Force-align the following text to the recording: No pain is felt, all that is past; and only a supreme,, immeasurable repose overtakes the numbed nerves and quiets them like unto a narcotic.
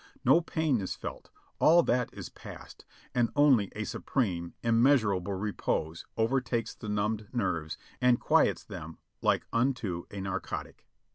No 0.25 0.41
pain 0.41 0.81
is 0.81 0.95
felt, 0.95 1.29
all 1.59 1.83
that 1.83 2.11
is 2.11 2.29
past; 2.29 2.85
and 3.13 3.29
only 3.35 3.71
a 3.75 3.83
supreme,, 3.83 4.55
immeasurable 4.63 5.35
repose 5.35 6.07
overtakes 6.17 6.73
the 6.73 6.89
numbed 6.89 7.27
nerves 7.31 7.77
and 8.01 8.19
quiets 8.19 8.63
them 8.63 8.97
like 9.21 9.45
unto 9.53 10.05
a 10.09 10.19
narcotic. 10.19 10.87